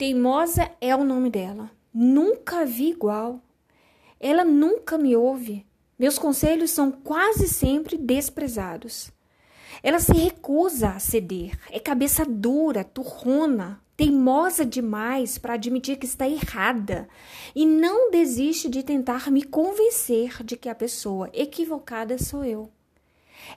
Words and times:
Teimosa 0.00 0.70
é 0.80 0.96
o 0.96 1.04
nome 1.04 1.28
dela. 1.28 1.70
Nunca 1.92 2.64
vi 2.64 2.88
igual. 2.88 3.38
Ela 4.18 4.46
nunca 4.46 4.96
me 4.96 5.14
ouve. 5.14 5.66
Meus 5.98 6.18
conselhos 6.18 6.70
são 6.70 6.90
quase 6.90 7.46
sempre 7.46 7.98
desprezados. 7.98 9.12
Ela 9.82 9.98
se 9.98 10.14
recusa 10.14 10.92
a 10.92 10.98
ceder, 10.98 11.54
é 11.70 11.78
cabeça 11.78 12.24
dura, 12.24 12.82
turrona, 12.82 13.78
teimosa 13.94 14.64
demais 14.64 15.36
para 15.36 15.52
admitir 15.52 15.98
que 15.98 16.06
está 16.06 16.26
errada 16.26 17.06
e 17.54 17.66
não 17.66 18.10
desiste 18.10 18.70
de 18.70 18.82
tentar 18.82 19.30
me 19.30 19.42
convencer 19.42 20.42
de 20.42 20.56
que 20.56 20.70
a 20.70 20.74
pessoa 20.74 21.28
equivocada 21.34 22.16
sou 22.16 22.42
eu. 22.42 22.70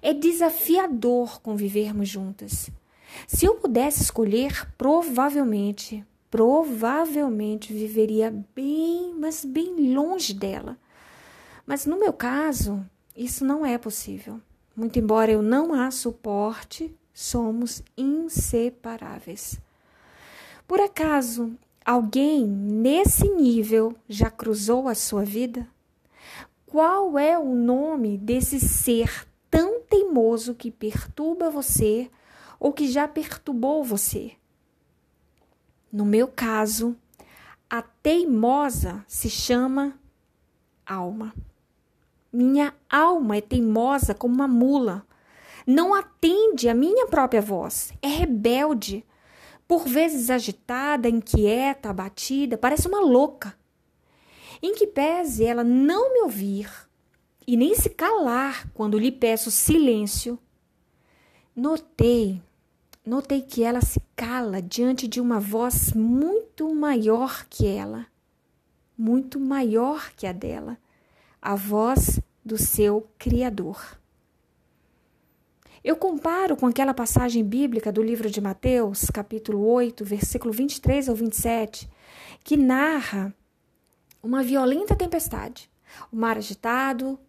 É 0.02 0.14
desafiador 0.14 1.39
convivermos 1.41 2.10
juntas. 2.10 2.70
Se 3.30 3.46
eu 3.46 3.55
pudesse 3.55 4.02
escolher, 4.02 4.68
provavelmente, 4.78 6.05
provavelmente 6.34 7.71
viveria 7.71 8.33
bem, 8.55 9.14
mas 9.19 9.46
bem 9.46 9.93
longe 9.93 10.33
dela. 10.33 10.79
Mas 11.64 11.86
no 11.86 11.96
meu 11.96 12.11
caso, 12.11 12.83
isso 13.15 13.46
não 13.46 13.64
é 13.64 13.78
possível. 13.78 14.41
Muito 14.75 14.97
embora 14.97 15.32
eu 15.32 15.43
não 15.43 15.75
a 15.75 15.91
suporte, 15.91 16.91
somos 17.14 17.83
inseparáveis. 17.96 19.60
Por 20.68 20.82
acaso 20.82 21.55
alguém 21.86 22.47
nesse 22.47 23.29
nível 23.29 23.96
já 24.10 24.32
cruzou 24.32 24.88
a 24.88 24.96
sua 24.96 25.24
vida? 25.24 25.68
Qual 26.65 27.19
é 27.19 27.38
o 27.38 27.54
nome 27.54 28.18
desse 28.18 28.60
ser 28.60 29.27
tão 29.52 29.82
teimoso 29.82 30.55
que 30.55 30.71
perturba 30.71 31.52
você 31.52 32.09
ou 32.59 32.73
que 32.73 32.88
já 32.88 33.08
perturbou 33.08 33.83
você? 33.83 34.31
No 35.94 36.06
meu 36.06 36.28
caso, 36.28 36.97
a 37.70 37.83
teimosa 37.83 39.05
se 39.08 39.30
chama 39.30 39.94
alma. 40.83 41.31
Minha 42.31 42.73
alma 42.89 43.38
é 43.38 43.41
teimosa 43.41 44.16
como 44.16 44.33
uma 44.33 44.47
mula. 44.47 45.05
Não 45.67 45.94
atende 45.94 46.67
à 46.67 46.73
minha 46.73 47.05
própria 47.05 47.44
voz. 47.44 47.94
É 48.02 48.08
rebelde. 48.08 49.05
Por 49.67 49.88
vezes 49.88 50.31
agitada, 50.31 51.08
inquieta, 51.08 51.91
abatida, 51.91 52.58
parece 52.58 52.88
uma 52.88 52.99
louca. 52.99 53.55
Em 54.64 54.73
que 54.73 54.88
pese 54.88 55.45
ela 55.45 55.64
não 55.64 56.11
me 56.11 56.21
ouvir 56.21 56.71
e 57.45 57.55
nem 57.55 57.75
se 57.75 57.91
calar 57.91 58.67
quando 58.73 58.97
lhe 58.97 59.11
peço 59.11 59.52
silêncio, 59.52 60.39
notei, 61.55 62.41
notei 63.05 63.41
que 63.41 63.63
ela 63.63 63.81
se 63.81 64.01
cala 64.15 64.61
diante 64.61 65.07
de 65.07 65.19
uma 65.19 65.39
voz 65.39 65.93
muito 65.93 66.73
maior 66.73 67.45
que 67.49 67.67
ela, 67.67 68.07
muito 68.97 69.39
maior 69.39 70.11
que 70.15 70.25
a 70.25 70.31
dela 70.31 70.77
a 71.43 71.55
voz 71.55 72.21
do 72.43 72.57
seu 72.57 73.05
Criador. 73.19 73.99
Eu 75.83 75.97
comparo 75.97 76.55
com 76.55 76.65
aquela 76.65 76.93
passagem 76.93 77.43
bíblica 77.43 77.91
do 77.91 78.01
livro 78.01 78.29
de 78.29 78.39
Mateus, 78.39 79.07
capítulo 79.13 79.67
8, 79.67 80.05
versículo 80.05 80.53
23 80.53 81.09
ao 81.09 81.15
27, 81.15 81.89
que 82.41 82.55
narra 82.55 83.35
uma 84.21 84.41
violenta 84.41 84.95
tempestade, 84.95 85.69
o 86.09 86.15
mar 86.15 86.37
agitado, 86.37 87.19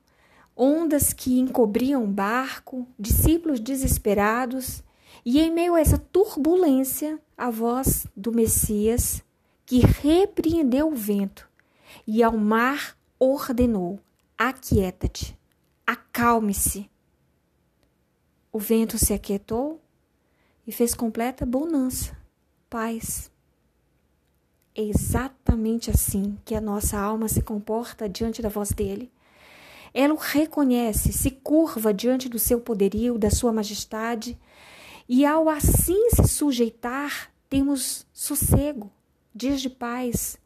ondas 0.57 1.13
que 1.13 1.41
encobriam 1.41 2.05
o 2.05 2.07
barco, 2.07 2.87
discípulos 2.97 3.59
desesperados, 3.59 4.85
e 5.25 5.41
em 5.41 5.51
meio 5.51 5.75
a 5.75 5.81
essa 5.81 5.99
turbulência, 5.99 7.19
a 7.37 7.51
voz 7.51 8.07
do 8.17 8.31
Messias 8.31 9.23
que 9.67 9.79
repreendeu 9.79 10.89
o 10.89 10.95
vento 10.95 11.49
e 12.07 12.23
ao 12.23 12.37
mar 12.37 12.97
ordenou: 13.19 13.99
Aquieta-te, 14.37 15.39
acalme-se. 15.87 16.91
O 18.53 18.59
vento 18.59 18.99
se 18.99 19.13
aquietou 19.13 19.81
e 20.67 20.73
fez 20.73 20.95
completa 20.95 21.47
bonança, 21.47 22.17
paz. 22.69 23.33
É 24.77 24.83
exatamente 24.83 25.91
assim 25.91 26.37
que 26.45 26.55
a 26.55 26.61
nossa 26.61 26.99
alma 26.99 27.29
se 27.29 27.43
comporta 27.43 28.09
diante 28.09 28.43
da 28.43 28.49
voz 28.49 28.71
dele. 28.71 29.11
Ela 29.93 30.15
o 30.15 30.17
reconhece, 30.17 31.13
se 31.13 31.31
curva 31.31 31.95
diante 31.95 32.29
do 32.29 32.39
seu 32.39 32.61
poderio, 32.61 33.17
da 33.17 33.31
sua 33.31 33.53
majestade, 33.53 34.37
e 35.09 35.25
ao 35.27 35.49
assim 35.49 36.11
se 36.11 36.27
sujeitar, 36.29 37.31
temos 37.49 38.07
sossego, 38.13 38.91
dias 39.35 39.61
de 39.61 39.69
paz, 39.69 40.39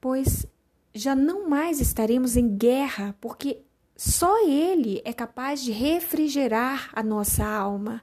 pois 0.00 0.46
já 0.94 1.14
não 1.14 1.48
mais 1.48 1.80
estaremos 1.80 2.36
em 2.36 2.56
guerra, 2.56 3.16
porque 3.20 3.62
só 3.96 4.46
Ele 4.46 5.02
é 5.04 5.12
capaz 5.12 5.62
de 5.62 5.72
refrigerar 5.72 6.90
a 6.92 7.02
nossa 7.02 7.44
alma. 7.44 8.02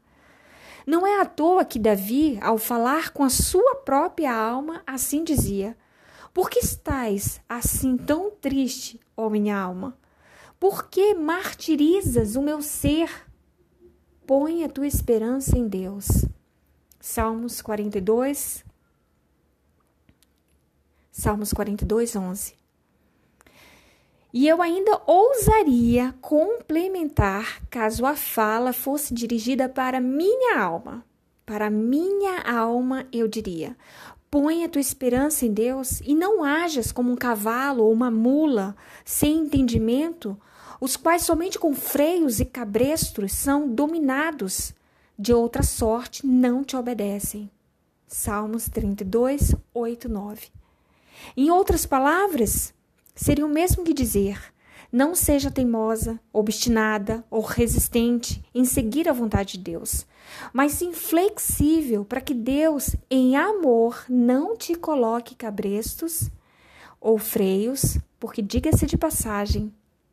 Não 0.85 1.05
é 1.07 1.21
à 1.21 1.25
toa 1.25 1.63
que 1.63 1.79
Davi, 1.79 2.37
ao 2.41 2.57
falar 2.57 3.11
com 3.11 3.23
a 3.23 3.29
sua 3.29 3.75
própria 3.85 4.33
alma, 4.33 4.81
assim 4.85 5.23
dizia: 5.23 5.77
Por 6.33 6.49
que 6.49 6.59
estás 6.59 7.39
assim 7.47 7.95
tão 7.95 8.31
triste, 8.31 8.99
ó 9.15 9.29
minha 9.29 9.57
alma? 9.57 9.97
Por 10.59 10.89
que 10.89 11.13
martirizas 11.13 12.35
o 12.35 12.41
meu 12.41 12.61
ser? 12.61 13.09
Põe 14.33 14.63
a 14.63 14.69
tua 14.69 14.87
esperança 14.87 15.57
em 15.57 15.67
Deus. 15.67 16.07
Salmos 17.01 17.61
42, 17.61 18.63
Salmos 21.11 21.51
42, 21.51 22.15
11. 22.15 22.55
E 24.33 24.47
eu 24.47 24.61
ainda 24.61 25.01
ousaria 25.05 26.15
complementar 26.21 27.61
caso 27.69 28.05
a 28.05 28.15
fala 28.15 28.71
fosse 28.71 29.13
dirigida 29.13 29.67
para 29.67 29.99
minha 29.99 30.57
alma. 30.57 31.05
Para 31.45 31.69
minha 31.69 32.39
alma, 32.43 33.05
eu 33.11 33.27
diria: 33.27 33.75
põe 34.29 34.63
a 34.63 34.69
tua 34.69 34.79
esperança 34.79 35.45
em 35.45 35.51
Deus 35.51 35.99
e 36.05 36.15
não 36.15 36.41
hajas 36.41 36.93
como 36.93 37.11
um 37.11 37.17
cavalo 37.17 37.83
ou 37.83 37.91
uma 37.91 38.09
mula 38.09 38.77
sem 39.03 39.39
entendimento, 39.39 40.39
os 40.81 40.97
quais 40.97 41.21
somente 41.21 41.59
com 41.59 41.75
freios 41.75 42.39
e 42.39 42.45
cabrestos 42.45 43.33
são 43.33 43.69
dominados, 43.69 44.73
de 45.17 45.31
outra 45.31 45.61
sorte 45.61 46.25
não 46.25 46.63
te 46.63 46.75
obedecem. 46.75 47.51
Salmos 48.07 48.67
32, 48.67 49.53
8, 49.71 50.09
9. 50.09 50.47
Em 51.37 51.51
outras 51.51 51.85
palavras, 51.85 52.73
seria 53.13 53.45
o 53.45 53.49
mesmo 53.49 53.83
que 53.83 53.93
dizer: 53.93 54.41
não 54.91 55.13
seja 55.13 55.51
teimosa, 55.51 56.19
obstinada 56.33 57.23
ou 57.29 57.41
resistente 57.41 58.43
em 58.51 58.65
seguir 58.65 59.07
a 59.07 59.13
vontade 59.13 59.59
de 59.59 59.63
Deus, 59.63 60.07
mas 60.51 60.81
inflexível 60.81 62.03
para 62.03 62.21
que 62.21 62.33
Deus, 62.33 62.95
em 63.07 63.35
amor, 63.35 64.03
não 64.09 64.57
te 64.57 64.73
coloque 64.73 65.35
cabrestos 65.35 66.31
ou 66.99 67.19
freios, 67.19 67.99
porque, 68.19 68.41
diga-se 68.41 68.87
de 68.87 68.97
passagem, 68.97 69.71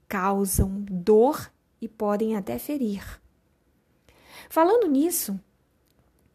causam 0.08 0.84
dor 0.90 1.50
e 1.80 1.86
podem 1.86 2.36
até 2.36 2.58
ferir. 2.58 3.04
Falando 4.48 4.88
nisso, 4.88 5.38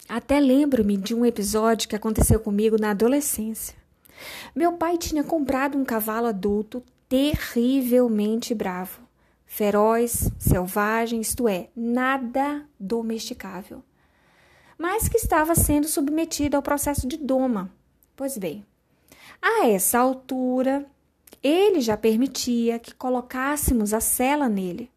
até 0.07 0.39
lembro-me 0.39 0.95
de 0.97 1.15
um 1.15 1.25
episódio 1.25 1.89
que 1.89 1.95
aconteceu 1.95 2.39
comigo 2.39 2.77
na 2.79 2.91
adolescência. 2.91 3.75
Meu 4.55 4.73
pai 4.73 4.97
tinha 4.97 5.23
comprado 5.23 5.77
um 5.77 5.83
cavalo 5.83 6.27
adulto 6.27 6.83
terrivelmente 7.09 8.53
bravo, 8.53 9.01
feroz, 9.45 10.29
selvagem, 10.37 11.21
isto 11.21 11.47
é, 11.47 11.69
nada 11.75 12.67
domesticável, 12.79 13.83
mas 14.77 15.07
que 15.07 15.17
estava 15.17 15.55
sendo 15.55 15.87
submetido 15.87 16.55
ao 16.55 16.63
processo 16.63 17.07
de 17.07 17.17
doma. 17.17 17.71
Pois 18.15 18.37
bem, 18.37 18.65
a 19.41 19.67
essa 19.67 19.99
altura, 19.99 20.85
ele 21.43 21.81
já 21.81 21.97
permitia 21.97 22.79
que 22.79 22.95
colocássemos 22.95 23.93
a 23.93 23.99
cela 23.99 24.47
nele. 24.47 24.89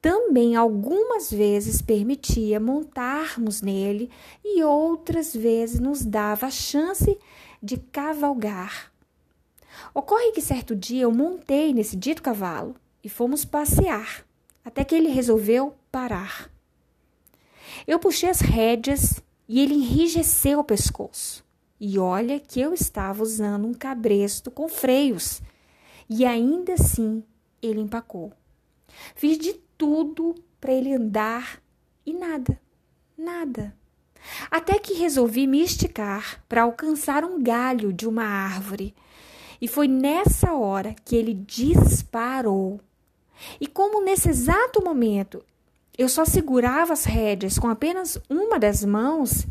Também 0.00 0.56
algumas 0.56 1.30
vezes 1.30 1.82
permitia 1.82 2.58
montarmos 2.58 3.60
nele 3.60 4.10
e 4.44 4.62
outras 4.62 5.34
vezes 5.34 5.80
nos 5.80 6.04
dava 6.04 6.46
a 6.46 6.50
chance 6.50 7.18
de 7.62 7.76
cavalgar. 7.76 8.92
Ocorre 9.94 10.32
que 10.32 10.40
certo 10.40 10.74
dia 10.74 11.02
eu 11.02 11.12
montei 11.12 11.72
nesse 11.72 11.96
dito 11.96 12.22
cavalo 12.22 12.74
e 13.02 13.08
fomos 13.08 13.44
passear, 13.44 14.24
até 14.64 14.84
que 14.84 14.94
ele 14.94 15.08
resolveu 15.08 15.74
parar. 15.90 16.50
Eu 17.86 17.98
puxei 17.98 18.28
as 18.28 18.40
rédeas 18.40 19.20
e 19.48 19.60
ele 19.60 19.74
enrijeceu 19.74 20.58
o 20.58 20.64
pescoço. 20.64 21.44
E 21.80 21.98
olha 21.98 22.38
que 22.38 22.60
eu 22.60 22.72
estava 22.72 23.22
usando 23.22 23.66
um 23.66 23.74
cabresto 23.74 24.50
com 24.50 24.68
freios. 24.68 25.42
E 26.14 26.26
ainda 26.26 26.74
assim 26.74 27.24
ele 27.62 27.80
empacou. 27.80 28.34
Fiz 29.14 29.38
de 29.38 29.54
tudo 29.78 30.34
para 30.60 30.70
ele 30.70 30.92
andar 30.92 31.58
e 32.04 32.12
nada, 32.12 32.60
nada. 33.16 33.74
até 34.50 34.78
que 34.78 34.92
resolvi 34.92 35.46
me 35.46 35.62
esticar 35.62 36.44
para 36.46 36.64
alcançar 36.64 37.24
um 37.24 37.42
galho 37.42 37.94
de 37.94 38.06
uma 38.06 38.24
árvore. 38.24 38.94
E 39.58 39.66
foi 39.66 39.88
nessa 39.88 40.52
hora 40.52 40.94
que 41.02 41.16
ele 41.16 41.32
disparou. 41.32 42.78
E 43.58 43.66
como 43.66 44.04
nesse 44.04 44.28
exato 44.28 44.84
momento 44.84 45.42
eu 45.96 46.10
só 46.10 46.26
segurava 46.26 46.92
as 46.92 47.04
rédeas 47.04 47.58
com 47.58 47.68
apenas 47.68 48.20
uma 48.28 48.60
das 48.60 48.84
mãos, 48.84 49.46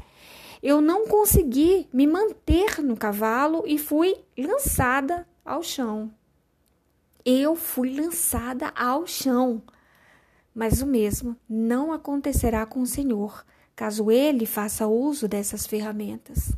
eu 0.61 0.79
não 0.79 1.07
consegui 1.07 1.89
me 1.91 2.05
manter 2.05 2.83
no 2.83 2.95
cavalo 2.95 3.63
e 3.65 3.79
fui 3.79 4.15
lançada 4.37 5.27
ao 5.43 5.63
chão. 5.63 6.11
Eu 7.25 7.55
fui 7.55 7.93
lançada 7.95 8.71
ao 8.75 9.05
chão. 9.05 9.61
Mas 10.53 10.81
o 10.81 10.85
mesmo 10.85 11.35
não 11.47 11.93
acontecerá 11.93 12.65
com 12.65 12.81
o 12.81 12.87
Senhor, 12.87 13.45
caso 13.75 14.11
ele 14.11 14.45
faça 14.45 14.87
uso 14.87 15.27
dessas 15.27 15.65
ferramentas. 15.65 16.53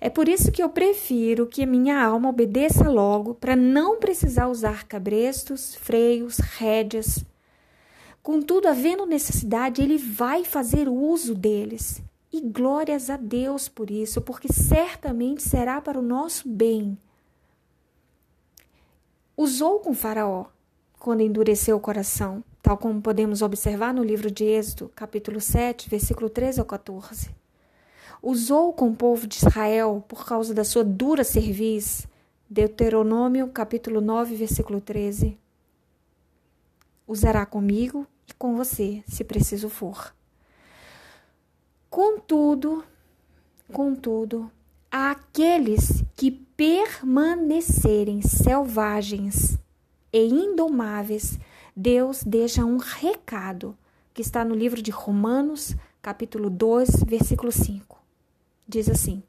É 0.00 0.10
por 0.10 0.28
isso 0.28 0.52
que 0.52 0.62
eu 0.62 0.68
prefiro 0.68 1.46
que 1.46 1.64
minha 1.64 2.02
alma 2.02 2.28
obedeça 2.28 2.88
logo, 2.88 3.34
para 3.34 3.56
não 3.56 3.98
precisar 3.98 4.48
usar 4.48 4.84
cabrestos, 4.84 5.74
freios, 5.74 6.38
rédeas. 6.38 7.24
Contudo, 8.22 8.68
havendo 8.68 9.06
necessidade, 9.06 9.82
ele 9.82 9.98
vai 9.98 10.44
fazer 10.44 10.88
uso 10.88 11.34
deles. 11.34 12.02
E 12.32 12.40
glórias 12.40 13.10
a 13.10 13.16
Deus 13.16 13.68
por 13.68 13.90
isso, 13.90 14.20
porque 14.20 14.52
certamente 14.52 15.42
será 15.42 15.80
para 15.80 15.98
o 15.98 16.02
nosso 16.02 16.48
bem. 16.48 16.98
Usou 19.36 19.80
com 19.80 19.92
Faraó 19.94 20.46
quando 21.00 21.20
endureceu 21.20 21.76
o 21.76 21.80
coração, 21.80 22.44
tal 22.62 22.78
como 22.78 23.02
podemos 23.02 23.42
observar 23.42 23.92
no 23.92 24.04
livro 24.04 24.30
de 24.30 24.44
Êxodo, 24.44 24.92
capítulo 24.94 25.40
7, 25.40 25.90
versículo 25.90 26.30
13 26.30 26.60
ao 26.60 26.66
14. 26.66 27.34
Usou 28.22 28.72
com 28.72 28.90
o 28.90 28.94
povo 28.94 29.26
de 29.26 29.34
Israel 29.34 30.04
por 30.06 30.24
causa 30.24 30.54
da 30.54 30.62
sua 30.62 30.84
dura 30.84 31.24
cerviz, 31.24 32.06
Deuteronômio, 32.48 33.48
capítulo 33.48 34.00
9, 34.00 34.36
versículo 34.36 34.80
13. 34.80 35.36
Usará 37.04 37.44
comigo 37.44 38.06
e 38.28 38.34
com 38.34 38.54
você, 38.54 39.02
se 39.04 39.24
preciso 39.24 39.68
for. 39.68 40.14
Contudo, 41.90 42.84
contudo, 43.72 44.48
aqueles 44.88 45.88
que 45.98 46.03
permanecerem 46.56 48.22
selvagens 48.22 49.58
e 50.12 50.26
indomáveis, 50.26 51.38
Deus 51.74 52.22
deixa 52.22 52.64
um 52.64 52.76
recado 52.76 53.76
que 54.12 54.22
está 54.22 54.44
no 54.44 54.54
livro 54.54 54.80
de 54.80 54.92
Romanos, 54.92 55.74
capítulo 56.00 56.48
2, 56.48 57.02
versículo 57.04 57.50
5. 57.50 57.98
Diz 58.68 58.88
assim: 58.88 59.22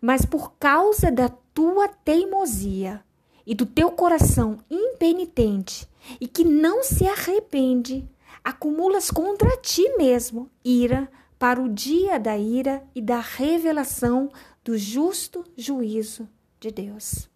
Mas 0.00 0.24
por 0.24 0.52
causa 0.58 1.10
da 1.10 1.28
tua 1.28 1.88
teimosia 1.88 3.04
e 3.46 3.54
do 3.54 3.66
teu 3.66 3.90
coração 3.90 4.58
impenitente 4.70 5.86
e 6.18 6.26
que 6.26 6.44
não 6.44 6.82
se 6.82 7.06
arrepende, 7.06 8.08
acumulas 8.42 9.10
contra 9.10 9.56
ti 9.58 9.86
mesmo 9.98 10.50
ira 10.64 11.08
para 11.38 11.60
o 11.60 11.68
dia 11.68 12.18
da 12.18 12.38
ira 12.38 12.82
e 12.94 13.02
da 13.02 13.18
revelação 13.18 14.30
do 14.64 14.78
justo 14.78 15.44
juízo 15.56 16.28
de 16.60 16.70
Deus. 16.70 17.28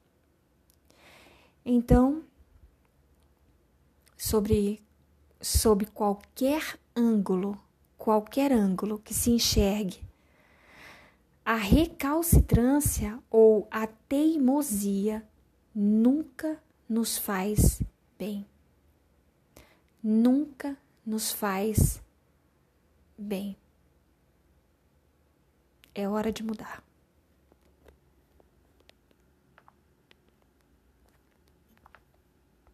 Então, 1.65 2.23
sobre, 4.17 4.81
sobre 5.41 5.87
qualquer 5.87 6.79
ângulo, 6.95 7.61
qualquer 7.99 8.53
ângulo 8.53 8.99
que 8.99 9.13
se 9.13 9.31
enxergue, 9.31 10.01
a 11.45 11.57
recalcitrância 11.57 13.21
ou 13.31 13.69
a 13.71 13.87
teimosia 13.87 15.27
nunca 15.75 16.61
nos 16.89 17.19
faz 17.19 17.83
bem. 18.19 18.47
Nunca 20.03 20.77
nos 21.05 21.33
faz 21.33 22.03
bem. 23.19 23.57
É 25.95 26.09
hora 26.09 26.33
de 26.33 26.43
mudar. 26.43 26.83